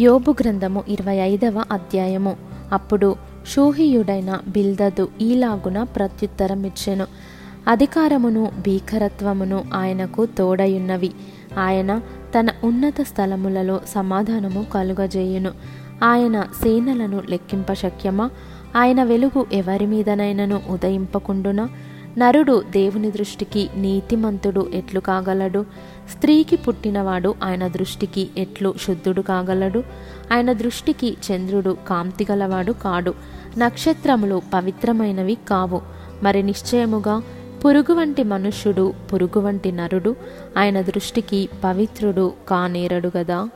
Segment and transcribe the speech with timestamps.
[0.00, 2.36] యోబు గ్రంథము ఇరవై ఐదవ అధ్యాయము.
[2.72, 7.06] అప్పుడు షూహియుడైన బిల్దదు ఈలాగున ప్రత్యుత్తరం ఇచ్చెను
[7.68, 11.12] అధికారమును భీకరత్వమును ఆయనకు తోడయున్నవి.
[11.58, 12.02] ఆయన
[12.38, 15.50] తన ఉన్నత స్థలములలో సమాధానము కలుగజేయును.
[16.04, 18.30] ఆయన సేనలను లెక్కింప శక్యమా?
[18.76, 21.68] ఆయన వెలుగు ఎవరి మీదనైనను ఉదయింపకుండునా?
[22.18, 25.66] నరుడు దేవుని దృష్టికి నీతిమంతుడు ఎట్లు కాగలడు?
[26.16, 29.82] స్త్రీకి పుట్టినవాడు ఆయన దృష్టికి ఎట్లు శుద్ధుడు కాగలడు?
[30.32, 33.14] ఆయన దృష్టికి చంద్రుడు కాంతి గలవాడు కాడు.
[33.58, 35.82] నక్షత్రములు పవిత్రమైనవి కావు.
[36.22, 37.22] మరి నిశ్చయముగా
[37.64, 40.16] పురుగు వంటి మనుష్యుడు పురుగు వంటి నరుడు
[40.58, 43.48] ఆయన దృష్టికి పవిత్రుడు కానేరడు గదా?